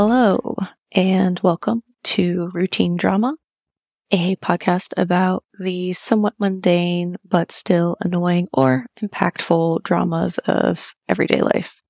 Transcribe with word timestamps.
Hello, 0.00 0.54
and 0.92 1.40
welcome 1.40 1.82
to 2.04 2.50
Routine 2.54 2.96
Drama, 2.96 3.34
a 4.12 4.36
podcast 4.36 4.94
about 4.96 5.42
the 5.58 5.92
somewhat 5.92 6.34
mundane 6.38 7.16
but 7.24 7.50
still 7.50 7.96
annoying 7.98 8.46
or 8.52 8.86
impactful 9.02 9.82
dramas 9.82 10.38
of 10.46 10.92
everyday 11.08 11.40
life. 11.40 11.82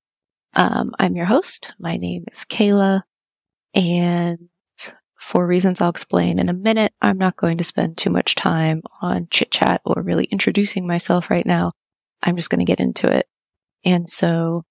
Um, 0.54 0.94
I'm 0.98 1.16
your 1.16 1.26
host. 1.26 1.74
My 1.78 1.98
name 1.98 2.24
is 2.32 2.46
Kayla, 2.46 3.02
and 3.74 4.48
for 5.20 5.46
reasons 5.46 5.82
I'll 5.82 5.90
explain 5.90 6.38
in 6.38 6.48
a 6.48 6.54
minute, 6.54 6.94
I'm 7.02 7.18
not 7.18 7.36
going 7.36 7.58
to 7.58 7.64
spend 7.64 7.98
too 7.98 8.08
much 8.08 8.36
time 8.36 8.80
on 9.02 9.28
chit 9.30 9.50
chat 9.50 9.82
or 9.84 10.00
really 10.02 10.24
introducing 10.24 10.86
myself 10.86 11.28
right 11.28 11.44
now. 11.44 11.72
I'm 12.22 12.36
just 12.36 12.48
going 12.48 12.60
to 12.60 12.64
get 12.64 12.80
into 12.80 13.06
it. 13.14 13.26
And 13.84 14.08
so 14.08 14.64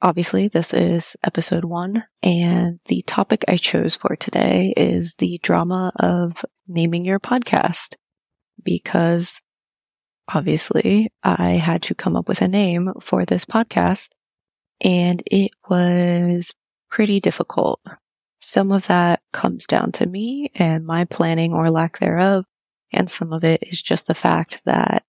Obviously, 0.00 0.46
this 0.46 0.72
is 0.72 1.16
episode 1.24 1.64
one, 1.64 2.04
and 2.22 2.78
the 2.86 3.02
topic 3.02 3.44
I 3.48 3.56
chose 3.56 3.96
for 3.96 4.14
today 4.14 4.72
is 4.76 5.16
the 5.16 5.40
drama 5.42 5.90
of 5.96 6.44
naming 6.68 7.04
your 7.04 7.18
podcast. 7.18 7.96
Because 8.62 9.42
obviously, 10.32 11.10
I 11.24 11.52
had 11.52 11.82
to 11.82 11.96
come 11.96 12.14
up 12.14 12.28
with 12.28 12.42
a 12.42 12.48
name 12.48 12.92
for 13.00 13.24
this 13.24 13.44
podcast, 13.44 14.10
and 14.80 15.20
it 15.26 15.50
was 15.68 16.54
pretty 16.88 17.18
difficult. 17.18 17.80
Some 18.40 18.70
of 18.70 18.86
that 18.86 19.20
comes 19.32 19.66
down 19.66 19.90
to 19.92 20.06
me 20.06 20.52
and 20.54 20.86
my 20.86 21.06
planning 21.06 21.52
or 21.52 21.72
lack 21.72 21.98
thereof, 21.98 22.44
and 22.92 23.10
some 23.10 23.32
of 23.32 23.42
it 23.42 23.64
is 23.64 23.82
just 23.82 24.06
the 24.06 24.14
fact 24.14 24.62
that 24.64 25.02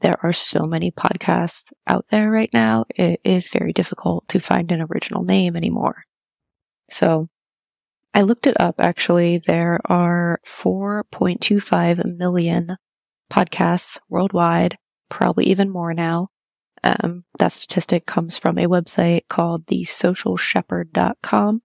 there 0.00 0.18
are 0.22 0.32
so 0.32 0.64
many 0.64 0.90
podcasts 0.90 1.72
out 1.86 2.06
there 2.10 2.30
right 2.30 2.50
now. 2.52 2.84
It 2.94 3.20
is 3.24 3.50
very 3.50 3.72
difficult 3.72 4.26
to 4.28 4.40
find 4.40 4.72
an 4.72 4.86
original 4.90 5.22
name 5.22 5.56
anymore. 5.56 6.04
So 6.88 7.28
I 8.14 8.22
looked 8.22 8.46
it 8.46 8.60
up 8.60 8.76
actually. 8.80 9.38
There 9.38 9.80
are 9.84 10.40
4.25 10.46 12.16
million 12.16 12.76
podcasts 13.30 13.98
worldwide, 14.08 14.76
probably 15.08 15.46
even 15.46 15.70
more 15.70 15.94
now. 15.94 16.28
Um, 16.82 17.24
that 17.38 17.52
statistic 17.52 18.06
comes 18.06 18.38
from 18.38 18.56
a 18.58 18.66
website 18.66 19.28
called 19.28 19.66
thesocialshepherd.com. 19.66 21.62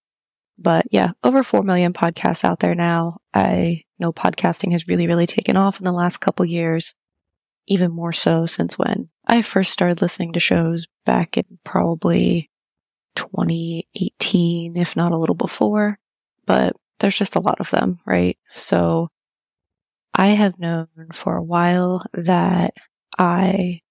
But 0.57 0.85
yeah, 0.91 1.11
over 1.23 1.41
4 1.41 1.63
million 1.63 1.93
podcasts 1.93 2.43
out 2.43 2.59
there 2.59 2.75
now. 2.75 3.17
I 3.33 3.83
know 3.97 4.11
podcasting 4.11 4.73
has 4.73 4.87
really, 4.87 5.07
really 5.07 5.27
taken 5.27 5.57
off 5.57 5.79
in 5.79 5.85
the 5.85 5.91
last 5.91 6.17
couple 6.17 6.45
years 6.45 6.93
even 7.67 7.91
more 7.91 8.13
so 8.13 8.45
since 8.45 8.77
when 8.77 9.09
I 9.27 9.41
first 9.41 9.71
started 9.71 10.01
listening 10.01 10.33
to 10.33 10.39
shows 10.39 10.87
back 11.05 11.37
in 11.37 11.45
probably 11.63 12.49
2018, 13.15 14.77
if 14.77 14.95
not 14.95 15.11
a 15.11 15.17
little 15.17 15.35
before, 15.35 15.97
but 16.45 16.75
there's 16.99 17.17
just 17.17 17.35
a 17.35 17.41
lot 17.41 17.59
of 17.59 17.71
them, 17.71 17.99
right? 18.05 18.37
So 18.49 19.09
I 20.13 20.27
have 20.27 20.59
known 20.59 20.87
for 21.11 21.35
a 21.35 21.43
while 21.43 22.05
that 22.13 22.73
I 23.17 23.81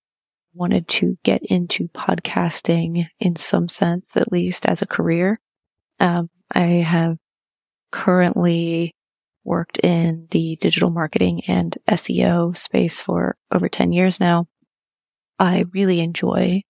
wanted 0.54 0.86
to 0.86 1.18
get 1.24 1.42
into 1.42 1.88
podcasting 1.88 3.06
in 3.18 3.36
some 3.36 3.68
sense, 3.68 4.16
at 4.16 4.30
least 4.30 4.66
as 4.66 4.82
a 4.82 4.86
career. 4.86 5.40
Um, 5.98 6.30
I 6.52 6.60
have 6.60 7.16
currently 7.90 8.92
worked 9.44 9.78
in 9.78 10.26
the 10.30 10.56
digital 10.56 10.90
marketing 10.90 11.42
and 11.46 11.76
SEO 11.88 12.56
space 12.56 13.00
for 13.00 13.36
over 13.52 13.68
10 13.68 13.92
years 13.92 14.20
now. 14.20 14.46
I 15.38 15.64
really 15.72 16.00
enjoy 16.00 16.62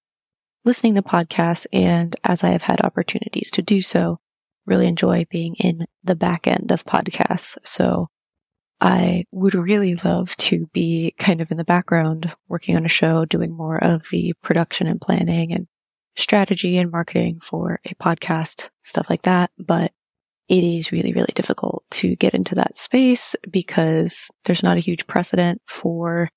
listening 0.64 0.94
to 0.94 1.02
podcasts 1.02 1.66
and 1.72 2.16
as 2.24 2.42
I 2.42 2.48
have 2.48 2.62
had 2.62 2.80
opportunities 2.80 3.50
to 3.52 3.62
do 3.62 3.80
so, 3.80 4.18
really 4.66 4.86
enjoy 4.86 5.26
being 5.30 5.54
in 5.56 5.86
the 6.02 6.16
back 6.16 6.46
end 6.46 6.72
of 6.72 6.84
podcasts. 6.84 7.58
So 7.62 8.08
I 8.80 9.24
would 9.30 9.54
really 9.54 9.94
love 9.94 10.36
to 10.36 10.66
be 10.72 11.14
kind 11.18 11.40
of 11.40 11.50
in 11.50 11.56
the 11.56 11.64
background 11.64 12.34
working 12.48 12.76
on 12.76 12.84
a 12.84 12.88
show, 12.88 13.24
doing 13.24 13.56
more 13.56 13.82
of 13.82 14.06
the 14.10 14.34
production 14.42 14.86
and 14.86 15.00
planning 15.00 15.52
and 15.52 15.66
strategy 16.16 16.78
and 16.78 16.90
marketing 16.90 17.40
for 17.40 17.80
a 17.84 17.94
podcast, 17.94 18.70
stuff 18.82 19.06
like 19.08 19.22
that. 19.22 19.50
But 19.58 19.92
it 20.48 20.62
is 20.62 20.92
really, 20.92 21.12
really 21.12 21.32
difficult 21.34 21.84
to 21.90 22.16
get 22.16 22.34
into 22.34 22.54
that 22.56 22.76
space 22.76 23.34
because 23.50 24.30
there's 24.44 24.62
not 24.62 24.76
a 24.76 24.80
huge 24.80 25.06
precedent 25.06 25.62
for 25.66 26.28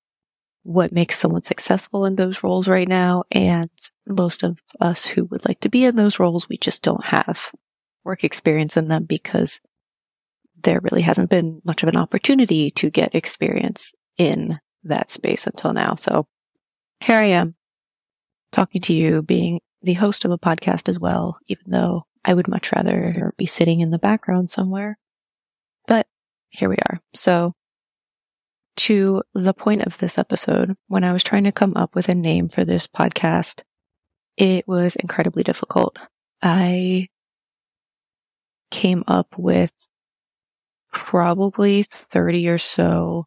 what 0.64 0.92
makes 0.92 1.18
someone 1.18 1.42
successful 1.42 2.06
in 2.06 2.16
those 2.16 2.44
roles 2.44 2.68
right 2.68 2.88
now. 2.88 3.24
And 3.32 3.70
most 4.06 4.44
of 4.44 4.62
us 4.80 5.06
who 5.06 5.26
would 5.26 5.46
like 5.46 5.60
to 5.62 5.70
be 5.70 5.86
in 5.86 5.96
those 5.96 6.20
roles, 6.20 6.48
we 6.48 6.58
just 6.58 6.84
don't 6.84 7.04
have 7.06 7.52
work 8.04 8.24
experience 8.24 8.78
in 8.78 8.88
them 8.88 9.04
because 9.04 9.62
there 10.64 10.80
really 10.82 11.02
hasn't 11.02 11.30
been 11.30 11.62
much 11.66 11.84
of 11.84 11.90
an 11.90 11.98
opportunity 11.98 12.72
to 12.72 12.90
get 12.90 13.14
experience 13.14 13.94
in 14.18 14.60
that 14.84 15.12
space 15.12 15.46
until 15.48 15.74
now. 15.74 15.96
So 15.96 16.28
here 17.02 17.18
I 17.18 17.26
am 17.26 17.56
talking 18.52 18.82
to 18.82 18.94
you, 18.94 19.22
being 19.22 19.60
the 19.82 19.94
host 19.94 20.26
of 20.26 20.32
a 20.32 20.38
podcast 20.38 20.90
as 20.90 21.00
well, 21.00 21.38
even 21.48 21.66
though 21.68 22.07
I 22.26 22.34
would 22.34 22.48
much 22.48 22.72
rather 22.72 23.34
be 23.38 23.46
sitting 23.46 23.80
in 23.80 23.92
the 23.92 24.00
background 24.00 24.50
somewhere. 24.50 24.98
But 25.88 26.08
here 26.50 26.70
we 26.70 26.78
are. 26.90 27.00
So 27.14 27.54
to 28.78 29.24
the 29.34 29.54
point 29.54 29.84
of 29.84 29.98
this 29.98 30.18
episode, 30.18 30.76
when 30.88 31.04
I 31.04 31.14
was 31.14 31.24
trying 31.24 31.46
to 31.46 31.52
come 31.52 31.74
up 31.76 31.96
with 31.96 32.10
a 32.10 32.16
name 32.16 32.48
for 32.48 32.64
this 32.64 32.88
podcast, 32.88 33.64
it 34.38 34.68
was 34.68 34.96
incredibly 34.96 35.44
difficult. 35.44 35.98
I 36.42 37.08
came 38.70 39.04
up 39.08 39.38
with 39.38 39.74
probably 40.92 41.84
30 41.84 42.48
or 42.50 42.58
so 42.58 43.26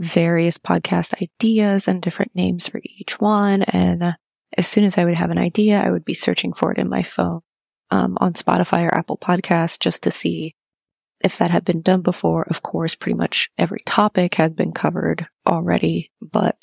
various 0.00 0.58
podcast 0.58 1.22
ideas 1.22 1.86
and 1.86 2.02
different 2.02 2.34
names 2.34 2.68
for 2.68 2.80
each 2.84 3.20
one. 3.20 3.62
And 3.62 4.16
as 4.56 4.66
soon 4.66 4.84
as 4.84 4.98
I 4.98 5.04
would 5.04 5.14
have 5.14 5.30
an 5.30 5.38
idea, 5.38 5.80
I 5.80 5.90
would 5.90 6.04
be 6.04 6.14
searching 6.14 6.52
for 6.52 6.72
it 6.72 6.78
in 6.78 6.88
my 6.88 7.02
phone 7.02 7.40
um, 7.90 8.16
on 8.20 8.34
Spotify 8.34 8.84
or 8.84 8.94
Apple 8.94 9.18
Podcasts 9.18 9.78
just 9.78 10.02
to 10.04 10.10
see 10.10 10.54
if 11.20 11.38
that 11.38 11.50
had 11.50 11.64
been 11.64 11.80
done 11.80 12.02
before. 12.02 12.44
Of 12.48 12.62
course, 12.62 12.94
pretty 12.94 13.16
much 13.16 13.50
every 13.56 13.82
topic 13.86 14.34
has 14.34 14.52
been 14.52 14.72
covered 14.72 15.26
already, 15.46 16.10
but 16.20 16.56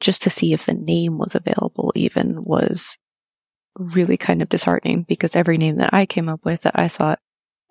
just 0.00 0.22
to 0.22 0.30
see 0.30 0.52
if 0.52 0.66
the 0.66 0.74
name 0.74 1.18
was 1.18 1.34
available 1.34 1.92
even 1.94 2.44
was 2.44 2.98
really 3.76 4.16
kind 4.16 4.42
of 4.42 4.48
disheartening 4.48 5.02
because 5.02 5.34
every 5.34 5.56
name 5.56 5.76
that 5.76 5.92
I 5.92 6.06
came 6.06 6.28
up 6.28 6.44
with 6.44 6.62
that 6.62 6.78
I 6.78 6.88
thought, 6.88 7.18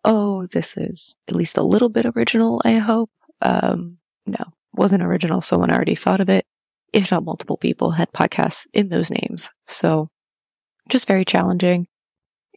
oh, 0.04 0.48
this 0.48 0.76
is 0.76 1.16
at 1.30 1.36
least 1.36 1.58
a 1.58 1.64
little 1.64 1.90
bit 1.90 2.06
original, 2.16 2.62
I 2.66 2.74
hope. 2.74 3.10
Um, 3.42 3.98
no, 4.26 4.44
wasn't 4.74 5.04
original. 5.04 5.42
Someone 5.42 5.72
already 5.72 5.96
thought 5.96 6.20
of 6.20 6.30
it. 6.30 6.46
If 6.92 7.12
not 7.12 7.24
multiple 7.24 7.58
people 7.58 7.92
had 7.92 8.12
podcasts 8.12 8.68
in 8.74 8.90
those 8.90 9.10
names. 9.10 9.52
So 9.66 10.10
just 10.90 11.08
very 11.08 11.26
challenging. 11.26 11.88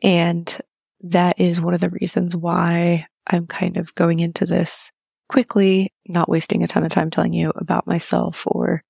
And 0.03 0.59
that 1.01 1.41
is 1.41 1.61
one 1.61 1.75
of 1.75 1.81
the 1.81 1.91
reasons 1.91 2.37
why 2.37 3.07
I'm 3.27 3.47
kind 3.47 3.77
of 3.77 3.95
going 3.95 4.21
into 4.21 4.47
this 4.47 4.91
quickly, 5.29 5.93
not 6.07 6.29
wasting 6.29 6.63
a 6.63 6.69
ton 6.69 6.85
of 6.85 6.93
time 6.93 7.11
telling 7.11 7.33
you 7.33 7.53
about 7.57 7.87
myself 7.87 8.45
or 8.47 8.83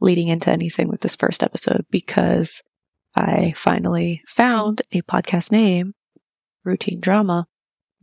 leading 0.00 0.28
into 0.28 0.50
anything 0.50 0.88
with 0.88 1.00
this 1.00 1.16
first 1.16 1.42
episode 1.42 1.86
because 1.90 2.62
I 3.14 3.52
finally 3.56 4.22
found 4.26 4.82
a 4.92 5.02
podcast 5.02 5.52
name, 5.52 5.94
Routine 6.64 7.00
Drama, 7.00 7.46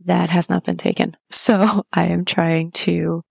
that 0.04 0.30
has 0.30 0.48
not 0.48 0.64
been 0.64 0.76
taken. 0.76 1.16
So 1.30 1.84
I 1.92 2.06
am 2.06 2.24
trying 2.24 2.72
to 2.72 3.22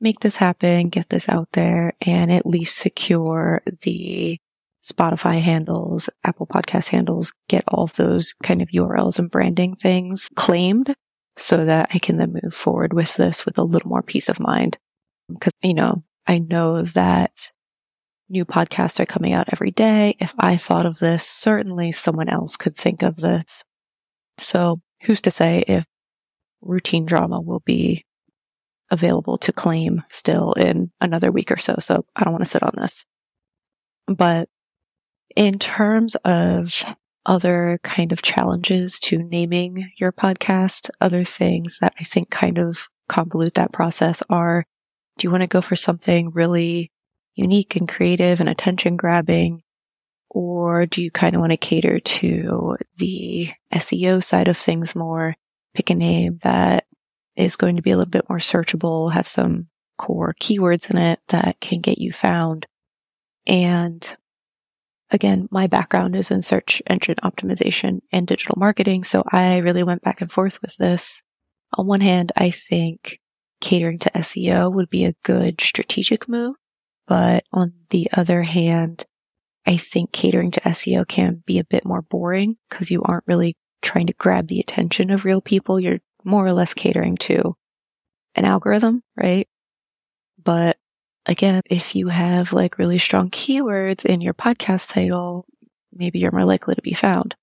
make 0.00 0.20
this 0.20 0.36
happen, 0.36 0.88
get 0.88 1.08
this 1.08 1.28
out 1.28 1.48
there, 1.52 1.94
and 2.00 2.32
at 2.32 2.46
least 2.46 2.76
secure 2.76 3.62
the 3.82 4.38
Spotify 4.86 5.40
handles, 5.40 6.08
Apple 6.24 6.46
podcast 6.46 6.88
handles, 6.88 7.32
get 7.48 7.64
all 7.68 7.84
of 7.84 7.96
those 7.96 8.34
kind 8.42 8.62
of 8.62 8.68
URLs 8.68 9.18
and 9.18 9.30
branding 9.30 9.74
things 9.74 10.28
claimed 10.36 10.94
so 11.36 11.64
that 11.64 11.90
I 11.92 11.98
can 11.98 12.16
then 12.16 12.38
move 12.42 12.54
forward 12.54 12.92
with 12.92 13.14
this 13.16 13.44
with 13.44 13.58
a 13.58 13.64
little 13.64 13.88
more 13.88 14.02
peace 14.02 14.28
of 14.28 14.40
mind. 14.40 14.78
Because, 15.28 15.52
you 15.62 15.74
know, 15.74 16.04
I 16.26 16.38
know 16.38 16.82
that 16.82 17.52
new 18.28 18.44
podcasts 18.44 19.00
are 19.00 19.06
coming 19.06 19.32
out 19.32 19.52
every 19.52 19.70
day. 19.70 20.16
If 20.20 20.34
I 20.38 20.56
thought 20.56 20.86
of 20.86 20.98
this, 20.98 21.26
certainly 21.26 21.92
someone 21.92 22.28
else 22.28 22.56
could 22.56 22.76
think 22.76 23.02
of 23.02 23.16
this. 23.16 23.64
So 24.38 24.80
who's 25.02 25.20
to 25.22 25.30
say 25.30 25.64
if 25.66 25.84
routine 26.60 27.06
drama 27.06 27.40
will 27.40 27.60
be 27.60 28.04
available 28.90 29.38
to 29.38 29.52
claim 29.52 30.02
still 30.08 30.52
in 30.52 30.90
another 31.00 31.32
week 31.32 31.50
or 31.50 31.56
so. 31.56 31.76
So 31.80 32.04
I 32.14 32.24
don't 32.24 32.32
want 32.32 32.44
to 32.44 32.50
sit 32.50 32.62
on 32.62 32.74
this. 32.76 33.04
But 34.06 34.48
in 35.34 35.58
terms 35.58 36.14
of 36.24 36.84
other 37.24 37.80
kind 37.82 38.12
of 38.12 38.22
challenges 38.22 39.00
to 39.00 39.18
naming 39.18 39.90
your 39.96 40.12
podcast, 40.12 40.90
other 41.00 41.24
things 41.24 41.78
that 41.80 41.94
I 41.98 42.04
think 42.04 42.30
kind 42.30 42.58
of 42.58 42.88
convolute 43.08 43.54
that 43.54 43.72
process 43.72 44.22
are, 44.30 44.64
do 45.18 45.26
you 45.26 45.30
want 45.30 45.42
to 45.42 45.48
go 45.48 45.60
for 45.60 45.76
something 45.76 46.30
really 46.30 46.92
unique 47.34 47.76
and 47.76 47.88
creative 47.88 48.40
and 48.40 48.48
attention 48.48 48.96
grabbing? 48.96 49.62
Or 50.30 50.86
do 50.86 51.02
you 51.02 51.10
kind 51.10 51.34
of 51.34 51.40
want 51.40 51.52
to 51.52 51.56
cater 51.56 51.98
to 51.98 52.76
the 52.96 53.50
SEO 53.72 54.22
side 54.22 54.48
of 54.48 54.56
things 54.56 54.94
more? 54.94 55.34
pick 55.76 55.90
a 55.90 55.94
name 55.94 56.38
that 56.42 56.86
is 57.36 57.54
going 57.54 57.76
to 57.76 57.82
be 57.82 57.90
a 57.90 57.96
little 57.96 58.10
bit 58.10 58.28
more 58.28 58.38
searchable, 58.38 59.12
have 59.12 59.28
some 59.28 59.68
core 59.98 60.34
keywords 60.40 60.90
in 60.90 60.96
it 60.96 61.20
that 61.28 61.60
can 61.60 61.80
get 61.80 61.98
you 61.98 62.10
found. 62.10 62.66
And 63.46 64.16
again, 65.10 65.48
my 65.50 65.66
background 65.66 66.16
is 66.16 66.30
in 66.30 66.42
search 66.42 66.82
engine 66.86 67.16
optimization 67.22 68.00
and 68.12 68.26
digital 68.26 68.56
marketing. 68.58 69.04
So 69.04 69.22
I 69.30 69.58
really 69.58 69.82
went 69.82 70.02
back 70.02 70.20
and 70.20 70.30
forth 70.30 70.60
with 70.62 70.76
this. 70.76 71.22
On 71.74 71.86
one 71.86 72.00
hand, 72.00 72.32
I 72.36 72.50
think 72.50 73.20
catering 73.60 73.98
to 74.00 74.10
SEO 74.10 74.72
would 74.72 74.90
be 74.90 75.04
a 75.04 75.14
good 75.22 75.60
strategic 75.60 76.28
move. 76.28 76.56
But 77.06 77.44
on 77.52 77.72
the 77.90 78.08
other 78.16 78.42
hand, 78.42 79.04
I 79.66 79.76
think 79.76 80.12
catering 80.12 80.50
to 80.52 80.60
SEO 80.60 81.06
can 81.06 81.42
be 81.46 81.58
a 81.58 81.64
bit 81.64 81.84
more 81.84 82.02
boring 82.02 82.56
because 82.68 82.90
you 82.90 83.02
aren't 83.02 83.26
really 83.26 83.56
trying 83.82 84.06
to 84.08 84.12
grab 84.14 84.48
the 84.48 84.60
attention 84.60 85.10
of 85.10 85.24
real 85.24 85.40
people. 85.40 85.80
You're 85.80 86.00
more 86.24 86.44
or 86.44 86.52
less 86.52 86.74
catering 86.74 87.16
to 87.18 87.56
an 88.34 88.44
algorithm, 88.44 89.02
right? 89.16 89.48
But 90.42 90.78
again, 91.26 91.60
if 91.68 91.94
you 91.94 92.08
have 92.08 92.52
like 92.52 92.78
really 92.78 92.98
strong 92.98 93.30
keywords 93.30 94.04
in 94.04 94.20
your 94.20 94.34
podcast 94.34 94.92
title, 94.92 95.44
maybe 95.92 96.18
you're 96.18 96.32
more 96.32 96.44
likely 96.44 96.74
to 96.74 96.82
be 96.82 96.94
found. 96.94 97.34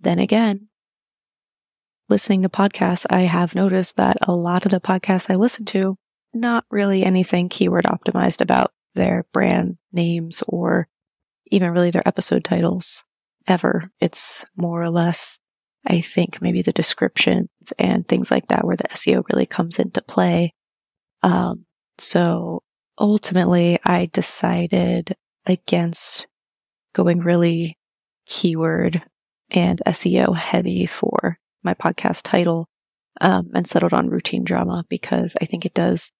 Then 0.00 0.18
again, 0.18 0.68
listening 2.08 2.42
to 2.42 2.48
podcasts, 2.48 3.06
I 3.08 3.20
have 3.22 3.54
noticed 3.54 3.96
that 3.96 4.18
a 4.22 4.34
lot 4.34 4.66
of 4.66 4.70
the 4.70 4.80
podcasts 4.80 5.30
I 5.30 5.36
listen 5.36 5.64
to, 5.66 5.96
not 6.32 6.64
really 6.70 7.04
anything 7.04 7.48
keyword 7.48 7.84
optimized 7.84 8.40
about 8.40 8.72
their 8.94 9.26
brand 9.32 9.78
names 9.92 10.42
or 10.46 10.88
even 11.46 11.72
really 11.72 11.90
their 11.90 12.06
episode 12.06 12.44
titles 12.44 13.04
ever. 13.46 13.90
It's 14.00 14.44
more 14.56 14.82
or 14.82 14.90
less, 14.90 15.40
I 15.86 16.00
think, 16.00 16.40
maybe 16.42 16.62
the 16.62 16.72
descriptions 16.72 17.48
and 17.78 18.06
things 18.06 18.30
like 18.30 18.48
that 18.48 18.64
where 18.64 18.76
the 18.76 18.88
SEO 18.88 19.24
really 19.32 19.46
comes 19.46 19.78
into 19.78 20.02
play. 20.02 20.52
Um, 21.22 21.64
so 21.98 22.62
ultimately 22.98 23.78
I 23.84 24.06
decided 24.06 25.16
against 25.46 26.26
going 26.92 27.20
really 27.20 27.78
keyword 28.26 29.02
and 29.50 29.82
SEO 29.86 30.36
heavy 30.36 30.86
for 30.86 31.38
my 31.62 31.74
podcast 31.74 32.22
title, 32.24 32.68
um, 33.20 33.50
and 33.54 33.66
settled 33.66 33.92
on 33.92 34.10
routine 34.10 34.44
drama 34.44 34.84
because 34.88 35.36
I 35.40 35.44
think 35.44 35.64
it 35.64 35.74
does 35.74 36.10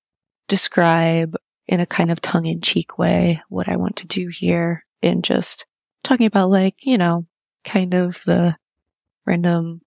describe 0.49 1.37
in 1.67 1.81
a 1.81 1.87
kind 1.87 2.11
of 2.11 2.21
tongue 2.21 2.47
in 2.47 2.61
cheek 2.61 2.99
way 2.99 3.43
what 3.49 3.69
I 3.69 3.77
want 3.77 3.97
to 3.97 4.07
do 4.07 4.29
here 4.29 4.85
in 5.03 5.23
just 5.23 5.67
talking 6.03 6.27
about 6.27 6.51
like, 6.51 6.85
you 6.85 6.99
know, 6.99 7.27
kind 7.65 7.95
of 7.95 8.23
the 8.25 8.57
random 9.27 9.81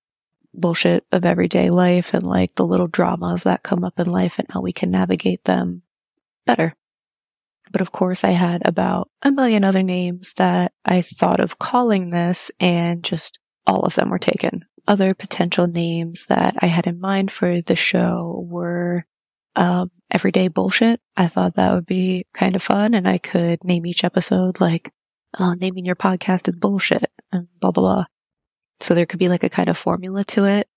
bullshit 0.53 1.05
of 1.11 1.23
everyday 1.23 1.69
life 1.69 2.13
and 2.13 2.23
like 2.23 2.55
the 2.55 2.65
little 2.65 2.87
dramas 2.87 3.43
that 3.43 3.63
come 3.63 3.83
up 3.83 3.99
in 3.99 4.07
life 4.07 4.39
and 4.39 4.47
how 4.49 4.61
we 4.61 4.73
can 4.73 4.89
navigate 4.89 5.43
them 5.43 5.83
better. 6.47 6.73
But 7.71 7.81
of 7.81 7.91
course, 7.91 8.23
I 8.23 8.31
had 8.31 8.65
about 8.65 9.09
a 9.21 9.31
million 9.31 9.63
other 9.63 9.83
names 9.83 10.33
that 10.37 10.71
I 10.85 11.01
thought 11.01 11.39
of 11.39 11.59
calling 11.59 12.09
this, 12.09 12.49
and 12.59 13.03
just 13.03 13.39
all 13.65 13.81
of 13.81 13.95
them 13.95 14.09
were 14.09 14.19
taken. 14.19 14.65
Other 14.87 15.13
potential 15.13 15.67
names 15.67 16.25
that 16.29 16.55
I 16.61 16.67
had 16.67 16.87
in 16.87 16.99
mind 16.99 17.29
for 17.31 17.61
the 17.61 17.75
show 17.75 18.45
were 18.49 19.05
um, 19.55 19.91
everyday 20.09 20.47
bullshit. 20.47 21.01
I 21.17 21.27
thought 21.27 21.55
that 21.55 21.73
would 21.73 21.85
be 21.85 22.25
kind 22.33 22.55
of 22.55 22.63
fun, 22.63 22.93
and 22.93 23.07
I 23.07 23.17
could 23.17 23.63
name 23.63 23.85
each 23.85 24.03
episode 24.03 24.61
like 24.61 24.91
uh, 25.37 25.55
naming 25.55 25.85
your 25.85 25.95
podcast 25.95 26.47
is 26.47 26.55
bullshit 26.55 27.11
and 27.31 27.47
blah 27.59 27.71
blah 27.71 27.83
blah. 27.83 28.05
So 28.79 28.93
there 28.93 29.05
could 29.05 29.19
be 29.19 29.29
like 29.29 29.43
a 29.43 29.49
kind 29.49 29.69
of 29.69 29.77
formula 29.77 30.23
to 30.25 30.45
it, 30.45 30.67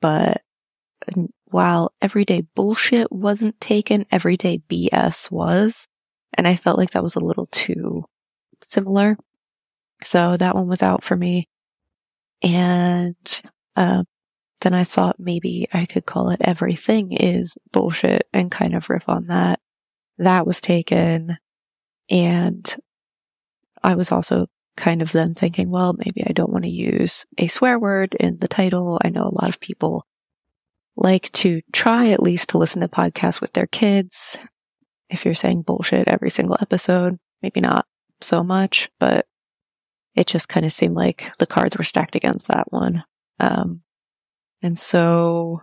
but 0.00 0.42
while 1.46 1.92
everyday 2.00 2.42
bullshit 2.54 3.10
wasn't 3.10 3.60
taken, 3.60 4.06
everyday 4.10 4.58
BS 4.68 5.30
was. 5.30 5.86
And 6.34 6.46
I 6.46 6.56
felt 6.56 6.78
like 6.78 6.90
that 6.90 7.02
was 7.02 7.16
a 7.16 7.20
little 7.20 7.46
too 7.46 8.04
similar. 8.62 9.16
So 10.02 10.36
that 10.36 10.54
one 10.54 10.68
was 10.68 10.82
out 10.82 11.02
for 11.02 11.16
me. 11.16 11.48
And, 12.42 13.42
uh, 13.76 14.04
then 14.60 14.74
I 14.74 14.84
thought 14.84 15.20
maybe 15.20 15.68
I 15.72 15.86
could 15.86 16.04
call 16.04 16.30
it 16.30 16.40
everything 16.40 17.12
is 17.12 17.56
bullshit 17.72 18.26
and 18.32 18.50
kind 18.50 18.74
of 18.74 18.90
riff 18.90 19.08
on 19.08 19.26
that. 19.28 19.60
That 20.18 20.46
was 20.46 20.60
taken. 20.60 21.36
And 22.10 22.76
I 23.82 23.94
was 23.94 24.10
also 24.10 24.48
kind 24.76 25.02
of 25.02 25.12
then 25.12 25.34
thinking, 25.34 25.70
well, 25.70 25.92
maybe 25.92 26.24
I 26.26 26.32
don't 26.32 26.52
want 26.52 26.64
to 26.64 26.70
use 26.70 27.26
a 27.36 27.48
swear 27.48 27.78
word 27.78 28.16
in 28.18 28.38
the 28.38 28.48
title. 28.48 28.98
I 29.04 29.10
know 29.10 29.24
a 29.24 29.34
lot 29.34 29.48
of 29.48 29.60
people 29.60 30.04
like 30.98 31.30
to 31.32 31.62
try 31.72 32.10
at 32.10 32.22
least 32.22 32.50
to 32.50 32.58
listen 32.58 32.80
to 32.80 32.88
podcasts 32.88 33.40
with 33.40 33.52
their 33.52 33.66
kids. 33.66 34.36
If 35.08 35.24
you're 35.24 35.34
saying 35.34 35.62
bullshit 35.62 36.08
every 36.08 36.30
single 36.30 36.58
episode, 36.60 37.18
maybe 37.40 37.60
not 37.60 37.86
so 38.20 38.42
much, 38.42 38.90
but 38.98 39.26
it 40.14 40.26
just 40.26 40.48
kind 40.48 40.66
of 40.66 40.72
seemed 40.72 40.96
like 40.96 41.30
the 41.38 41.46
cards 41.46 41.78
were 41.78 41.84
stacked 41.84 42.16
against 42.16 42.48
that 42.48 42.72
one. 42.72 43.04
Um, 43.38 43.82
and 44.60 44.76
so 44.76 45.62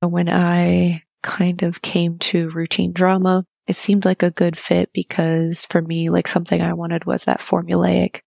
when 0.00 0.28
I 0.28 1.02
kind 1.22 1.64
of 1.64 1.82
came 1.82 2.18
to 2.18 2.50
routine 2.50 2.92
drama, 2.92 3.44
it 3.66 3.74
seemed 3.74 4.04
like 4.04 4.22
a 4.22 4.30
good 4.30 4.56
fit 4.56 4.90
because 4.92 5.66
for 5.68 5.82
me, 5.82 6.08
like 6.08 6.28
something 6.28 6.62
I 6.62 6.74
wanted 6.74 7.04
was 7.04 7.24
that 7.24 7.40
formulaic 7.40 8.20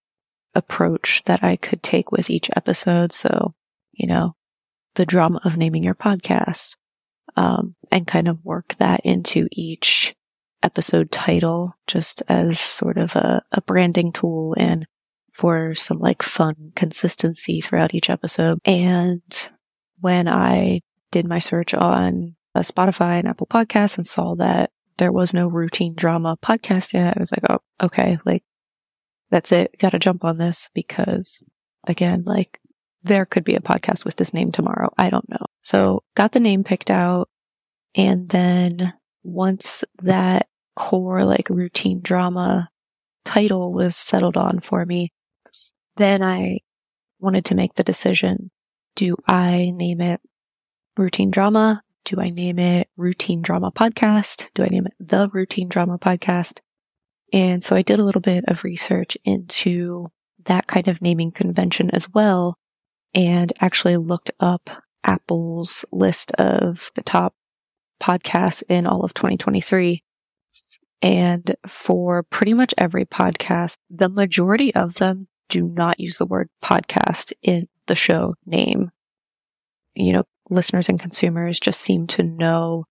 approach 0.54 1.24
that 1.25 1.44
I 1.44 1.56
could 1.56 1.81
take 1.81 2.12
with 2.12 2.30
each 2.30 2.50
episode. 2.56 3.13
So, 3.13 3.54
you 3.94 4.07
know, 4.07 4.36
the 4.99 5.05
drama 5.05 5.39
of 5.45 5.55
naming 5.55 5.81
your 5.81 5.95
podcast, 5.95 6.75
um, 7.37 7.73
and 7.89 8.05
kind 8.05 8.27
of 8.27 8.43
work 8.43 8.75
that 8.79 8.99
into 9.05 9.47
each 9.49 10.13
episode 10.61 11.09
title 11.09 11.73
just 11.87 12.21
as 12.27 12.59
sort 12.59 12.97
of 12.97 13.15
a, 13.15 13.41
a 13.53 13.61
branding 13.61 14.11
tool 14.11 14.53
and 14.57 14.85
for 15.31 15.73
some 15.73 15.99
like 15.99 16.21
fun 16.21 16.73
consistency 16.75 17.61
throughout 17.61 17.93
each 17.93 18.09
episode. 18.09 18.59
And 18.65 19.21
when 20.01 20.27
I 20.27 20.81
did 21.11 21.25
my 21.25 21.39
search 21.39 21.73
on 21.73 22.35
uh, 22.53 22.59
Spotify 22.59 23.19
and 23.19 23.27
Apple 23.29 23.47
Podcasts 23.47 23.97
and 23.97 24.05
saw 24.05 24.35
that 24.35 24.69
there 24.97 25.13
was 25.13 25.33
no 25.33 25.47
routine 25.47 25.93
drama 25.95 26.35
podcast 26.41 26.93
yet, 26.93 27.15
I 27.15 27.21
was 27.21 27.31
like, 27.31 27.49
oh, 27.49 27.85
okay, 27.85 28.17
like 28.25 28.43
that's 29.29 29.53
it. 29.53 29.79
Got 29.79 29.91
to 29.91 29.99
jump 29.99 30.25
on 30.25 30.39
this 30.39 30.69
because 30.73 31.41
again, 31.87 32.23
like 32.25 32.59
there 33.03 33.25
could 33.25 33.44
be 33.44 33.56
a 33.56 33.61
podcast 33.61 34.06
with 34.06 34.15
this 34.15 34.33
name 34.33 34.51
tomorrow. 34.51 34.89
I 34.97 35.09
don't 35.09 35.29
know. 35.29 35.45
So 35.61 36.03
got 36.15 36.31
the 36.31 36.39
name 36.39 36.63
picked 36.63 36.89
out. 36.89 37.29
And 37.95 38.29
then 38.29 38.94
once 39.23 39.83
that 40.01 40.47
core, 40.75 41.23
like 41.23 41.49
routine 41.49 42.01
drama 42.01 42.69
title 43.25 43.73
was 43.73 43.95
settled 43.95 44.37
on 44.37 44.59
for 44.59 44.85
me, 44.85 45.11
then 45.97 46.21
I 46.21 46.59
wanted 47.19 47.45
to 47.45 47.56
make 47.56 47.75
the 47.75 47.83
decision. 47.83 48.51
Do 48.95 49.15
I 49.27 49.71
name 49.75 50.01
it 50.01 50.21
routine 50.97 51.31
drama? 51.31 51.83
Do 52.06 52.19
I 52.19 52.29
name 52.29 52.59
it 52.59 52.89
routine 52.97 53.41
drama 53.41 53.71
podcast? 53.71 54.49
Do 54.53 54.63
I 54.63 54.68
name 54.68 54.87
it 54.87 54.94
the 54.99 55.29
routine 55.29 55.69
drama 55.69 55.97
podcast? 55.99 56.59
And 57.31 57.63
so 57.63 57.75
I 57.75 57.81
did 57.81 57.99
a 57.99 58.03
little 58.03 58.21
bit 58.21 58.45
of 58.47 58.63
research 58.63 59.18
into 59.23 60.07
that 60.45 60.68
kind 60.68 60.87
of 60.87 61.01
naming 61.01 61.31
convention 61.31 61.91
as 61.91 62.09
well 62.09 62.58
and 63.13 63.51
actually 63.59 63.97
looked 63.97 64.31
up 64.39 64.69
Apple's 65.04 65.85
list 65.92 66.31
of 66.33 66.92
the 66.95 67.01
top 67.01 67.33
podcasts 68.01 68.63
in 68.69 68.87
all 68.87 69.04
of 69.04 69.13
2023. 69.13 70.04
And 71.01 71.56
for 71.68 72.23
pretty 72.23 72.54
much 72.54 72.73
every 72.78 73.06
podcast, 73.06 73.78
the 73.89 74.09
majority 74.09 74.73
of 74.75 74.95
them 74.95 75.28
do 75.47 75.68
not 75.68 75.99
use 75.99 76.18
the 76.18 76.25
word 76.25 76.49
podcast 76.63 77.33
in 77.42 77.68
the 77.87 77.95
show 77.95 78.35
name. 78.45 78.92
You 79.95 80.13
know, 80.13 80.23
listeners 80.49 80.89
and 80.89 80.99
consumers 80.99 81.59
just 81.59 81.81
seem 81.81 82.07
to 82.07 82.23
know 82.23 82.85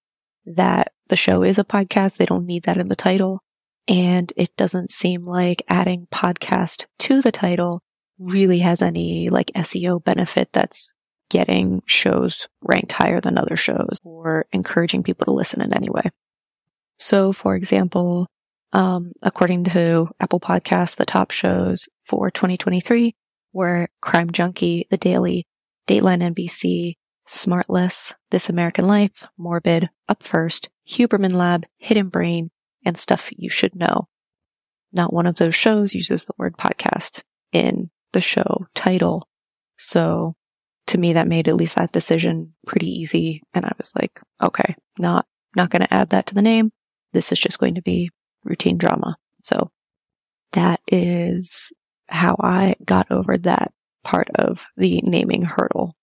that 0.46 0.92
the 1.08 1.16
show 1.16 1.42
is 1.42 1.58
a 1.58 1.64
podcast. 1.64 2.16
They 2.16 2.26
don't 2.26 2.46
need 2.46 2.64
that 2.64 2.78
in 2.78 2.88
the 2.88 2.96
title. 2.96 3.42
And 3.87 4.32
it 4.37 4.54
doesn't 4.56 4.90
seem 4.90 5.22
like 5.22 5.62
adding 5.68 6.08
podcast 6.10 6.87
to 7.00 7.22
the 7.22 7.32
title 7.32 7.82
really 8.18 8.58
has 8.60 8.82
any 8.82 9.28
like 9.30 9.52
SEO 9.54 10.02
benefit 10.02 10.52
that's 10.52 10.94
getting 11.30 11.82
shows 11.87 12.48
ranked 12.62 12.92
higher 12.92 13.20
than 13.20 13.38
other 13.38 13.56
shows 13.56 13.98
or 14.02 14.46
encouraging 14.52 15.02
people 15.02 15.26
to 15.26 15.32
listen 15.32 15.60
in 15.60 15.75
any 15.75 15.90
way. 15.90 16.10
So, 16.98 17.32
for 17.32 17.54
example, 17.54 18.26
um, 18.72 19.12
according 19.22 19.64
to 19.64 20.08
Apple 20.20 20.40
Podcasts, 20.40 20.96
the 20.96 21.06
top 21.06 21.30
shows 21.30 21.88
for 22.04 22.30
2023 22.30 23.14
were 23.52 23.88
Crime 24.00 24.30
Junkie, 24.30 24.87
The 24.90 24.96
Daily, 24.96 25.46
Dateline 25.87 26.34
NBC, 26.34 26.94
Smartless, 27.26 28.14
This 28.30 28.48
American 28.48 28.87
Life, 28.87 29.28
Morbid, 29.38 29.90
Up 30.08 30.22
First, 30.22 30.68
Huberman 30.88 31.32
Lab, 31.32 31.66
Hidden 31.78 32.08
Brain, 32.08 32.50
and 32.84 32.96
Stuff 32.98 33.30
You 33.37 33.50
Should 33.50 33.75
Know. 33.75 34.08
Not 34.92 35.12
one 35.12 35.26
of 35.26 35.37
those 35.37 35.54
shows 35.54 35.94
uses 35.94 36.25
the 36.25 36.34
word 36.38 36.56
podcast 36.56 37.22
in 37.52 37.90
the 38.12 38.20
show 38.20 38.66
title. 38.74 39.28
So 39.76 40.34
to 40.88 40.98
me, 40.98 41.12
that 41.12 41.28
made 41.28 41.48
at 41.48 41.56
least 41.56 41.76
that 41.76 41.92
decision 41.92 42.54
pretty 42.66 42.88
easy. 42.88 43.42
And 43.54 43.64
I 43.64 43.72
was 43.78 43.92
like, 43.94 44.20
okay, 44.42 44.74
not, 44.98 45.26
not 45.56 45.70
going 45.70 45.82
to 45.82 45.94
add 45.94 46.10
that 46.10 46.26
to 46.26 46.34
the 46.34 46.42
name. 46.42 46.70
This 47.12 47.32
is 47.32 47.38
just 47.38 47.58
going 47.58 47.74
to 47.74 47.82
be 47.82 48.10
routine 48.44 48.78
drama. 48.78 49.16
So 49.42 49.70
that 50.52 50.80
is 50.86 51.72
how 52.08 52.36
I 52.40 52.74
got 52.84 53.10
over 53.10 53.36
that 53.38 53.72
part 54.04 54.28
of 54.34 54.66
the 54.76 55.00
naming 55.04 55.42
hurdle. 55.42 55.94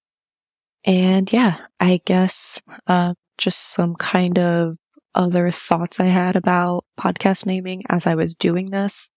And 0.83 1.31
yeah, 1.33 1.57
I 1.79 1.99
guess, 2.05 2.61
uh, 2.85 3.15
just 3.37 3.73
some 3.73 3.95
kind 3.95 4.37
of 4.37 4.77
other 5.15 5.49
thoughts 5.49 5.99
I 5.99 6.05
had 6.05 6.35
about 6.35 6.85
podcast 6.99 7.45
naming 7.45 7.83
as 7.89 8.05
I 8.05 8.15
was 8.15 8.35
doing 8.35 8.69
this. 8.69 9.09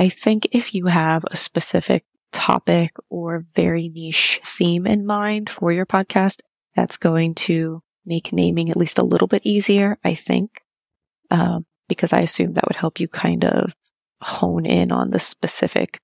I 0.00 0.08
think 0.08 0.48
if 0.52 0.74
you 0.74 0.86
have 0.86 1.26
a 1.30 1.36
specific 1.36 2.06
topic 2.32 2.96
or 3.10 3.44
very 3.54 3.90
niche 3.90 4.40
theme 4.42 4.86
in 4.86 5.04
mind 5.04 5.50
for 5.50 5.72
your 5.72 5.84
podcast, 5.84 6.38
that's 6.74 6.96
going 6.96 7.34
to 7.34 7.82
make 8.06 8.32
naming 8.32 8.70
at 8.70 8.78
least 8.78 8.96
a 8.96 9.04
little 9.04 9.28
bit 9.28 9.42
easier, 9.44 9.98
I 10.02 10.14
think, 10.14 10.62
um, 11.30 11.66
because 11.86 12.14
I 12.14 12.20
assume 12.20 12.54
that 12.54 12.66
would 12.66 12.76
help 12.76 12.98
you 12.98 13.08
kind 13.08 13.44
of 13.44 13.76
hone 14.22 14.64
in 14.64 14.90
on 14.90 15.10
the 15.10 15.18
specific 15.18 16.00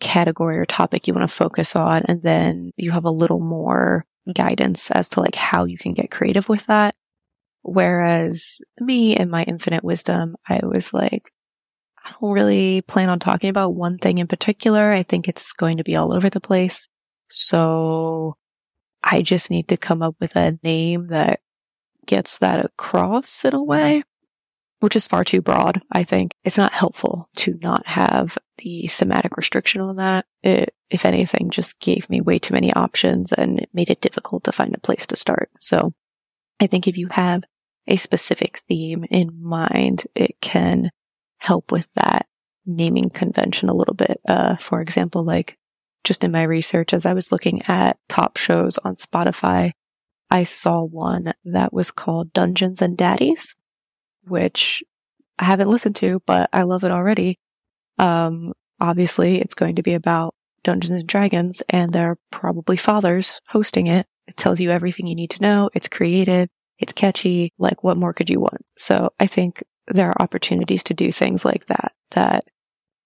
category 0.00 0.58
or 0.58 0.66
topic 0.66 1.08
you 1.08 1.14
want 1.14 1.26
to 1.26 1.34
focus 1.34 1.74
on. 1.74 2.02
And 2.08 2.22
then 2.22 2.72
you 2.76 2.90
have 2.90 3.06
a 3.06 3.10
little 3.10 3.40
more 3.40 4.04
guidance 4.34 4.90
as 4.90 5.08
to 5.10 5.20
like 5.20 5.34
how 5.34 5.64
you 5.64 5.78
can 5.78 5.94
get 5.94 6.10
creative 6.10 6.50
with 6.50 6.66
that. 6.66 6.94
Whereas 7.62 8.60
me 8.78 9.16
and 9.16 9.30
my 9.30 9.44
infinite 9.44 9.82
wisdom, 9.82 10.36
I 10.46 10.60
was 10.62 10.92
like, 10.92 11.32
really 12.20 12.82
plan 12.82 13.08
on 13.08 13.18
talking 13.18 13.50
about 13.50 13.74
one 13.74 13.98
thing 13.98 14.18
in 14.18 14.26
particular. 14.26 14.92
I 14.92 15.02
think 15.02 15.28
it's 15.28 15.52
going 15.52 15.78
to 15.78 15.84
be 15.84 15.96
all 15.96 16.12
over 16.12 16.30
the 16.30 16.40
place. 16.40 16.88
So 17.28 18.36
I 19.02 19.22
just 19.22 19.50
need 19.50 19.68
to 19.68 19.76
come 19.76 20.02
up 20.02 20.16
with 20.20 20.36
a 20.36 20.58
name 20.62 21.08
that 21.08 21.40
gets 22.06 22.38
that 22.38 22.64
across 22.64 23.44
in 23.44 23.54
a 23.54 23.62
way, 23.62 24.02
which 24.80 24.96
is 24.96 25.06
far 25.06 25.24
too 25.24 25.42
broad. 25.42 25.82
I 25.92 26.04
think 26.04 26.32
it's 26.44 26.58
not 26.58 26.72
helpful 26.72 27.28
to 27.36 27.58
not 27.62 27.86
have 27.86 28.38
the 28.58 28.88
thematic 28.88 29.36
restriction 29.36 29.80
on 29.80 29.96
that. 29.96 30.26
It, 30.42 30.74
if 30.90 31.04
anything, 31.04 31.50
just 31.50 31.78
gave 31.80 32.08
me 32.08 32.20
way 32.20 32.38
too 32.38 32.54
many 32.54 32.72
options 32.72 33.32
and 33.32 33.60
it 33.60 33.70
made 33.72 33.90
it 33.90 34.00
difficult 34.00 34.44
to 34.44 34.52
find 34.52 34.74
a 34.74 34.80
place 34.80 35.06
to 35.08 35.16
start. 35.16 35.50
So 35.60 35.92
I 36.60 36.66
think 36.66 36.88
if 36.88 36.96
you 36.96 37.08
have 37.08 37.44
a 37.86 37.96
specific 37.96 38.62
theme 38.68 39.04
in 39.10 39.30
mind, 39.42 40.06
it 40.14 40.40
can 40.40 40.90
help 41.38 41.72
with 41.72 41.88
that 41.94 42.26
naming 42.66 43.10
convention 43.10 43.68
a 43.68 43.74
little 43.74 43.94
bit. 43.94 44.20
Uh, 44.28 44.56
for 44.56 44.80
example, 44.80 45.24
like 45.24 45.56
just 46.04 46.24
in 46.24 46.32
my 46.32 46.42
research, 46.42 46.92
as 46.92 47.06
I 47.06 47.14
was 47.14 47.32
looking 47.32 47.62
at 47.62 47.98
top 48.08 48.36
shows 48.36 48.78
on 48.78 48.96
Spotify, 48.96 49.72
I 50.30 50.42
saw 50.42 50.82
one 50.82 51.32
that 51.44 51.72
was 51.72 51.90
called 51.90 52.32
Dungeons 52.32 52.82
and 52.82 52.96
Daddies, 52.96 53.54
which 54.24 54.82
I 55.38 55.44
haven't 55.44 55.70
listened 55.70 55.96
to, 55.96 56.20
but 56.26 56.50
I 56.52 56.62
love 56.62 56.84
it 56.84 56.90
already. 56.90 57.38
Um, 57.98 58.52
obviously 58.80 59.40
it's 59.40 59.54
going 59.54 59.76
to 59.76 59.82
be 59.82 59.94
about 59.94 60.34
Dungeons 60.62 61.00
and 61.00 61.08
Dragons 61.08 61.62
and 61.68 61.92
they're 61.92 62.18
probably 62.30 62.76
fathers 62.76 63.40
hosting 63.46 63.86
it. 63.86 64.06
It 64.26 64.36
tells 64.36 64.60
you 64.60 64.70
everything 64.70 65.06
you 65.06 65.14
need 65.14 65.30
to 65.30 65.42
know. 65.42 65.70
It's 65.72 65.88
creative. 65.88 66.48
It's 66.78 66.92
catchy. 66.92 67.52
Like 67.58 67.82
what 67.82 67.96
more 67.96 68.12
could 68.12 68.28
you 68.28 68.40
want? 68.40 68.64
So 68.76 69.10
I 69.18 69.26
think 69.26 69.62
there 69.88 70.08
are 70.10 70.22
opportunities 70.22 70.84
to 70.84 70.94
do 70.94 71.10
things 71.10 71.44
like 71.44 71.66
that 71.66 71.92
that 72.10 72.44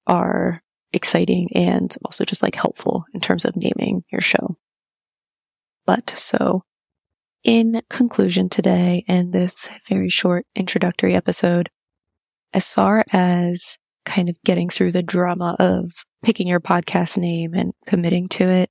are 0.06 0.62
exciting 0.92 1.48
and 1.54 1.96
also 2.04 2.24
just 2.24 2.42
like 2.42 2.54
helpful 2.54 3.04
in 3.14 3.20
terms 3.20 3.44
of 3.44 3.56
naming 3.56 4.04
your 4.10 4.20
show. 4.20 4.56
But 5.86 6.10
so 6.10 6.64
in 7.44 7.82
conclusion 7.90 8.48
today 8.48 9.04
and 9.08 9.32
this 9.32 9.68
very 9.88 10.08
short 10.08 10.46
introductory 10.54 11.14
episode, 11.14 11.70
as 12.52 12.72
far 12.72 13.04
as 13.12 13.78
kind 14.04 14.28
of 14.28 14.36
getting 14.44 14.68
through 14.68 14.92
the 14.92 15.02
drama 15.02 15.56
of 15.58 15.92
picking 16.22 16.46
your 16.46 16.60
podcast 16.60 17.18
name 17.18 17.54
and 17.54 17.72
committing 17.86 18.28
to 18.28 18.48
it, 18.48 18.70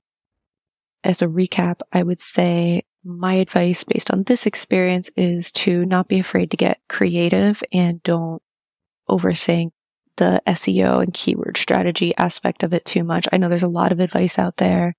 as 1.04 1.20
a 1.20 1.26
recap, 1.26 1.80
I 1.92 2.02
would 2.02 2.20
say 2.20 2.82
my 3.04 3.34
advice 3.34 3.84
based 3.84 4.10
on 4.10 4.22
this 4.24 4.46
experience 4.46 5.10
is 5.16 5.50
to 5.52 5.84
not 5.84 6.08
be 6.08 6.18
afraid 6.18 6.50
to 6.50 6.56
get 6.56 6.80
creative 6.88 7.62
and 7.72 8.02
don't 8.02 8.42
overthink 9.08 9.70
the 10.16 10.42
SEO 10.46 11.02
and 11.02 11.14
keyword 11.14 11.56
strategy 11.56 12.14
aspect 12.16 12.62
of 12.62 12.72
it 12.72 12.84
too 12.84 13.02
much. 13.02 13.26
I 13.32 13.36
know 13.36 13.48
there's 13.48 13.62
a 13.62 13.68
lot 13.68 13.92
of 13.92 14.00
advice 14.00 14.38
out 14.38 14.58
there, 14.58 14.94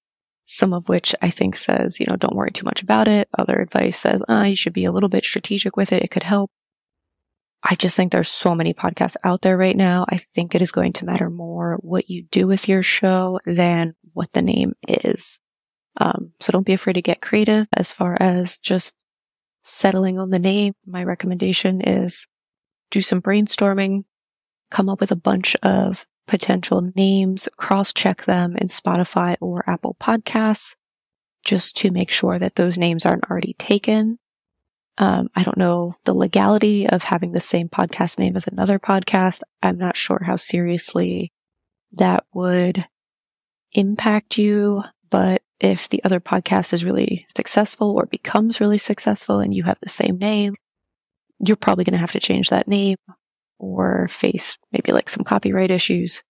some 0.46 0.74
of 0.74 0.90
which 0.90 1.16
I 1.22 1.30
think 1.30 1.56
says, 1.56 2.00
you 2.00 2.06
know, 2.10 2.16
don't 2.16 2.36
worry 2.36 2.52
too 2.52 2.66
much 2.66 2.82
about 2.82 3.08
it. 3.08 3.30
Other 3.38 3.62
advice 3.62 3.98
says, 3.98 4.22
uh, 4.28 4.46
you 4.48 4.56
should 4.56 4.74
be 4.74 4.86
a 4.86 4.92
little 4.92 5.10
bit 5.10 5.24
strategic 5.24 5.78
with 5.78 5.92
it. 5.92 6.04
It 6.04 6.12
could 6.12 6.24
help. 6.24 6.52
I 7.64 7.76
just 7.76 7.96
think 7.96 8.12
there's 8.12 8.30
so 8.30 8.54
many 8.54 8.74
podcasts 8.74 9.16
out 9.24 9.42
there 9.42 9.56
right 9.56 9.78
now. 9.78 10.06
I 10.10 10.18
think 10.18 10.54
it 10.54 10.62
is 10.62 10.74
going 10.74 10.94
to 10.94 11.06
matter 11.06 11.30
more 11.30 11.78
what 11.82 12.10
you 12.10 12.24
do 12.24 12.46
with 12.46 12.68
your 12.68 12.84
show 12.84 13.40
than 13.46 13.96
what 14.12 14.34
the 14.34 14.42
name 14.42 14.74
is. 14.86 15.40
Um, 15.98 16.34
so 16.40 16.52
don't 16.52 16.66
be 16.66 16.74
afraid 16.74 16.94
to 16.94 17.02
get 17.02 17.22
creative 17.22 17.68
as 17.76 17.94
far 17.94 18.18
as 18.20 18.58
just 18.58 18.96
settling 19.64 20.20
on 20.20 20.30
the 20.30 20.40
name. 20.40 20.74
My 20.86 21.04
recommendation 21.04 21.82
is 21.82 22.28
do 22.92 23.02
some 23.02 23.22
brainstorming, 23.22 24.06
come 24.72 24.90
up 24.90 25.00
with 25.00 25.12
a 25.12 25.16
bunch 25.16 25.56
of 25.64 26.06
potential 26.28 26.92
names, 26.96 27.50
cross 27.58 27.94
check 27.94 28.24
them 28.24 28.56
in 28.58 28.68
Spotify 28.68 29.36
or 29.42 29.64
Apple 29.68 29.96
Podcasts 30.00 30.76
just 31.44 31.78
to 31.78 31.92
make 31.92 32.10
sure 32.10 32.40
that 32.40 32.56
those 32.56 32.78
names 32.78 33.06
aren't 33.06 33.30
already 33.30 33.54
taken. 33.54 34.18
Um, 34.98 35.30
I 35.36 35.44
don't 35.44 35.58
know 35.58 35.96
the 36.06 36.14
legality 36.14 36.88
of 36.88 37.04
having 37.04 37.32
the 37.32 37.42
same 37.42 37.68
podcast 37.68 38.20
name 38.20 38.36
as 38.36 38.48
another 38.48 38.80
podcast. 38.80 39.42
I'm 39.62 39.78
not 39.78 39.98
sure 39.98 40.22
how 40.24 40.36
seriously 40.36 41.34
that 41.94 42.26
would 42.34 42.86
impact 43.74 44.38
you, 44.38 44.84
but 45.10 45.42
if 45.64 45.88
the 45.88 46.04
other 46.04 46.20
podcast 46.20 46.74
is 46.74 46.84
really 46.84 47.26
successful 47.34 47.92
or 47.92 48.06
becomes 48.06 48.60
really 48.60 48.78
successful 48.78 49.40
and 49.40 49.54
you 49.54 49.64
have 49.64 49.80
the 49.82 49.88
same 49.88 50.18
name, 50.18 50.56
you're 51.40 51.56
probably 51.56 51.86
going 51.86 51.94
to 51.94 52.00
have 52.00 52.12
to 52.12 52.20
change 52.20 52.50
that 52.50 52.68
name 52.68 52.98
or 53.60 54.10
face 54.10 54.58
maybe 54.74 54.92
like 54.92 55.10
some 55.10 55.24
copyright 55.24 55.72
issues. 55.72 56.22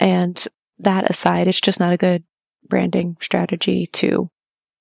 And 0.00 0.44
that 0.80 1.08
aside, 1.08 1.46
it's 1.46 1.60
just 1.60 1.78
not 1.78 1.92
a 1.92 1.96
good 1.96 2.24
branding 2.68 3.16
strategy 3.20 3.86
to 3.92 4.28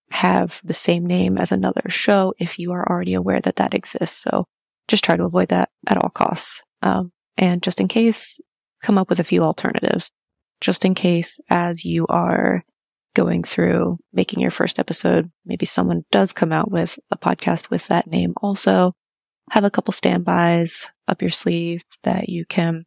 have 0.09 0.61
the 0.63 0.73
same 0.73 1.05
name 1.05 1.37
as 1.37 1.51
another 1.51 1.87
show 1.87 2.33
if 2.39 2.57
you 2.57 2.71
are 2.71 2.89
already 2.89 3.13
aware 3.13 3.39
that 3.39 3.57
that 3.57 3.75
exists. 3.75 4.17
So 4.17 4.45
just 4.87 5.03
try 5.03 5.15
to 5.15 5.25
avoid 5.25 5.49
that 5.49 5.69
at 5.85 5.97
all 5.97 6.09
costs. 6.09 6.63
Um, 6.81 7.11
and 7.37 7.61
just 7.61 7.79
in 7.79 7.87
case, 7.87 8.39
come 8.81 8.97
up 8.97 9.09
with 9.09 9.19
a 9.19 9.23
few 9.23 9.43
alternatives. 9.43 10.11
Just 10.59 10.85
in 10.85 10.95
case, 10.95 11.39
as 11.49 11.85
you 11.85 12.07
are 12.07 12.63
going 13.15 13.43
through 13.43 13.97
making 14.13 14.39
your 14.39 14.51
first 14.51 14.77
episode, 14.77 15.31
maybe 15.45 15.65
someone 15.65 16.03
does 16.11 16.33
come 16.33 16.51
out 16.51 16.69
with 16.69 16.99
a 17.09 17.17
podcast 17.17 17.71
with 17.71 17.87
that 17.87 18.05
name 18.05 18.35
also. 18.41 18.93
Have 19.51 19.63
a 19.63 19.71
couple 19.71 19.91
standbys 19.91 20.87
up 21.07 21.21
your 21.21 21.31
sleeve 21.31 21.81
that 22.03 22.29
you 22.29 22.45
can 22.45 22.85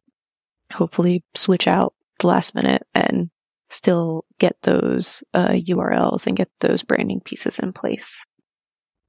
hopefully 0.73 1.23
switch 1.35 1.67
out 1.67 1.93
the 2.19 2.27
last 2.27 2.55
minute 2.55 2.83
and 2.93 3.29
still 3.69 4.25
get 4.39 4.55
those 4.61 5.23
uh, 5.33 5.49
URLs 5.49 6.27
and 6.27 6.37
get 6.37 6.49
those 6.59 6.83
branding 6.83 7.21
pieces 7.21 7.59
in 7.59 7.73
place. 7.73 8.23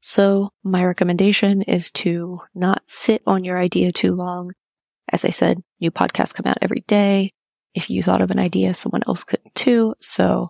So 0.00 0.50
my 0.64 0.84
recommendation 0.84 1.62
is 1.62 1.90
to 1.92 2.40
not 2.54 2.82
sit 2.86 3.22
on 3.26 3.44
your 3.44 3.58
idea 3.58 3.92
too 3.92 4.14
long. 4.14 4.52
As 5.12 5.24
I 5.24 5.30
said, 5.30 5.58
new 5.80 5.90
podcasts 5.90 6.34
come 6.34 6.46
out 6.46 6.58
every 6.62 6.84
day. 6.86 7.30
If 7.74 7.90
you 7.90 8.02
thought 8.02 8.22
of 8.22 8.30
an 8.30 8.38
idea, 8.38 8.74
someone 8.74 9.02
else 9.06 9.24
could 9.24 9.40
too. 9.54 9.94
So 10.00 10.48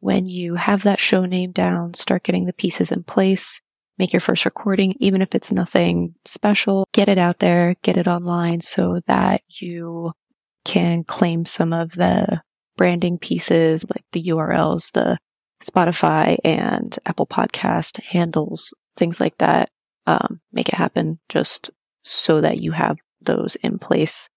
when 0.00 0.26
you 0.26 0.54
have 0.54 0.82
that 0.82 0.98
show 0.98 1.26
name 1.26 1.52
down, 1.52 1.94
start 1.94 2.22
getting 2.22 2.46
the 2.46 2.52
pieces 2.52 2.90
in 2.90 3.02
place, 3.02 3.60
make 3.98 4.12
your 4.12 4.20
first 4.20 4.44
recording, 4.46 4.94
even 4.98 5.22
if 5.22 5.34
it's 5.34 5.52
nothing 5.52 6.14
special, 6.24 6.86
get 6.92 7.08
it 7.08 7.18
out 7.18 7.38
there, 7.38 7.74
get 7.82 7.98
it 7.98 8.08
online 8.08 8.60
so 8.62 9.00
that 9.06 9.42
you 9.48 10.12
can 10.64 11.04
claim 11.04 11.44
some 11.44 11.72
of 11.72 11.92
the 11.92 12.42
branding 12.76 13.18
pieces 13.18 13.84
like 13.94 14.04
the 14.12 14.24
URLs, 14.24 14.92
the 14.92 15.18
Spotify 15.62 16.38
and 16.42 16.98
Apple 17.04 17.26
podcast 17.26 18.02
handles, 18.02 18.72
things 18.96 19.20
like 19.20 19.36
that. 19.38 19.68
Um, 20.06 20.40
make 20.50 20.70
it 20.70 20.76
happen 20.76 21.20
just 21.28 21.70
so 22.02 22.40
that 22.40 22.58
you 22.58 22.72
have 22.72 22.96
those 23.20 23.56
in 23.56 23.78
place 23.78 24.29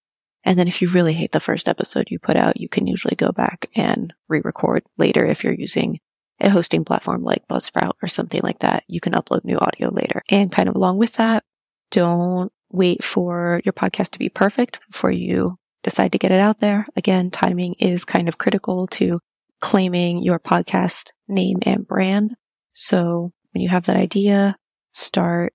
and 0.43 0.59
then 0.59 0.67
if 0.67 0.81
you 0.81 0.89
really 0.89 1.13
hate 1.13 1.31
the 1.31 1.39
first 1.39 1.69
episode 1.69 2.07
you 2.09 2.19
put 2.19 2.35
out, 2.35 2.59
you 2.59 2.69
can 2.69 2.87
usually 2.87 3.15
go 3.15 3.31
back 3.31 3.69
and 3.75 4.13
re-record 4.27 4.83
later 4.97 5.25
if 5.25 5.43
you're 5.43 5.53
using 5.53 5.99
a 6.39 6.49
hosting 6.49 6.83
platform 6.83 7.23
like 7.23 7.47
Buzzsprout 7.47 7.93
or 8.01 8.07
something 8.07 8.41
like 8.43 8.59
that. 8.59 8.83
You 8.87 8.99
can 8.99 9.13
upload 9.13 9.45
new 9.45 9.57
audio 9.57 9.89
later. 9.89 10.23
And 10.29 10.51
kind 10.51 10.67
of 10.67 10.75
along 10.75 10.97
with 10.97 11.13
that, 11.13 11.43
don't 11.91 12.51
wait 12.71 13.03
for 13.03 13.61
your 13.63 13.73
podcast 13.73 14.09
to 14.11 14.19
be 14.19 14.29
perfect 14.29 14.79
before 14.87 15.11
you 15.11 15.57
decide 15.83 16.11
to 16.11 16.17
get 16.17 16.31
it 16.31 16.39
out 16.39 16.59
there. 16.59 16.87
Again, 16.95 17.29
timing 17.29 17.75
is 17.79 18.03
kind 18.03 18.27
of 18.27 18.37
critical 18.37 18.87
to 18.87 19.19
claiming 19.61 20.23
your 20.23 20.39
podcast 20.39 21.11
name 21.27 21.59
and 21.61 21.87
brand. 21.87 22.35
So 22.73 23.31
when 23.51 23.61
you 23.61 23.69
have 23.69 23.85
that 23.85 23.95
idea, 23.95 24.57
start 24.93 25.53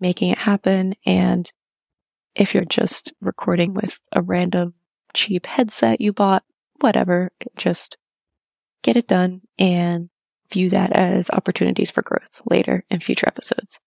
making 0.00 0.30
it 0.30 0.38
happen. 0.38 0.94
And 1.04 1.50
if 2.38 2.54
you're 2.54 2.64
just 2.64 3.12
recording 3.20 3.74
with 3.74 3.98
a 4.12 4.22
random 4.22 4.74
cheap 5.12 5.46
headset 5.46 6.00
you 6.00 6.12
bought, 6.12 6.44
whatever, 6.80 7.30
just 7.56 7.98
get 8.82 8.96
it 8.96 9.08
done 9.08 9.42
and 9.58 10.08
view 10.50 10.70
that 10.70 10.92
as 10.92 11.30
opportunities 11.30 11.90
for 11.90 12.02
growth 12.02 12.40
later 12.48 12.84
in 12.90 13.00
future 13.00 13.26
episodes. 13.26 13.80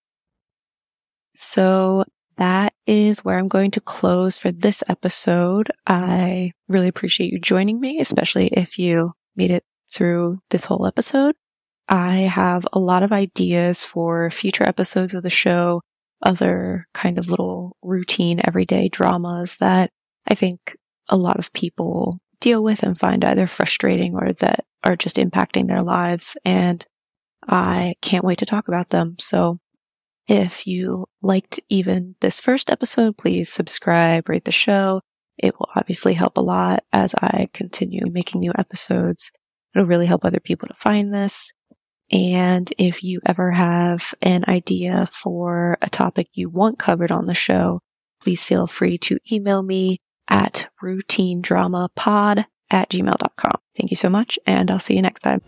So 1.34 2.04
that 2.38 2.74
is 2.86 3.24
where 3.24 3.38
I'm 3.38 3.48
going 3.48 3.72
to 3.72 3.82
close 3.82 4.38
for 4.38 4.52
this 4.52 4.84
episode. 4.88 5.72
I 5.88 6.52
really 6.68 6.88
appreciate 6.88 7.32
you 7.32 7.40
joining 7.40 7.80
me, 7.80 8.00
especially 8.00 8.48
if 8.48 8.78
you 8.78 9.14
made 9.36 9.52
it 9.52 9.64
through 9.90 10.40
this 10.50 10.66
whole 10.66 10.86
episode. 10.86 11.36
I 11.88 12.18
have 12.18 12.66
a 12.74 12.80
lot 12.80 13.04
of 13.04 13.12
ideas 13.12 13.86
for 13.86 14.30
future 14.30 14.64
episodes 14.64 15.14
of 15.14 15.24
the 15.24 15.30
show, 15.30 15.82
other 16.24 16.88
kind 16.94 17.18
of 17.18 17.30
little 17.30 17.76
routine 17.82 18.42
everyday 18.46 18.90
dramas 18.90 19.58
that 19.58 19.90
I 20.28 20.36
think 20.36 20.78
a 21.10 21.18
lot 21.18 21.40
of 21.40 21.54
people 21.54 22.20
deal 22.40 22.64
with 22.64 22.84
and 22.84 23.00
find 23.00 23.24
either 23.24 23.48
frustrating 23.48 24.16
or 24.16 24.34
that 24.34 24.66
are 24.84 24.96
just 24.96 25.18
impacting 25.18 25.68
their 25.68 25.84
lives. 25.84 26.38
And 26.44 26.86
I 27.48 27.96
can't 28.02 28.24
wait 28.24 28.40
to 28.40 28.46
talk 28.46 28.68
about 28.68 28.90
them. 28.90 29.16
So 29.20 29.60
if 30.28 30.68
you 30.68 31.08
liked 31.22 31.60
even 31.70 32.16
this 32.22 32.40
first 32.40 32.70
episode, 32.70 33.18
please 33.18 33.52
subscribe, 33.52 34.30
rate 34.30 34.46
the 34.46 34.52
show. 34.52 35.02
It 35.38 35.56
will 35.60 35.70
obviously 35.76 36.14
help 36.14 36.38
a 36.38 36.42
lot 36.42 36.84
as 36.94 37.16
I 37.16 37.48
continue 37.54 38.04
making 38.12 38.42
new 38.42 38.52
episodes. 38.58 39.32
It'll 39.74 39.88
really 39.88 40.06
help 40.06 40.24
other 40.24 40.40
people 40.40 40.68
to 40.68 40.74
find 40.74 41.14
this. 41.14 41.52
And 42.12 42.72
if 42.78 43.04
you 43.04 43.22
ever 43.26 43.52
have 43.52 44.14
an 44.22 44.44
idea 44.48 45.06
for 45.06 45.78
a 45.82 45.90
topic 45.90 46.28
you 46.34 46.50
want 46.50 46.78
covered 46.78 47.12
on 47.12 47.28
the 47.28 47.34
show, 47.34 47.80
please 48.22 48.44
feel 48.44 48.68
free 48.68 48.98
to 49.00 49.20
email 49.32 49.64
me 49.64 50.00
at 50.28 50.70
routinedramapod 50.84 52.46
at 52.70 52.90
gmail.com. 52.90 53.62
Thank 53.78 53.92
you 53.92 53.98
so 53.98 54.10
much, 54.10 54.38
and 54.46 54.70
I'll 54.70 54.80
see 54.80 54.96
you 54.96 55.02
next 55.02 55.22
time. 55.22 55.42